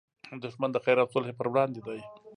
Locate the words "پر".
1.39-1.47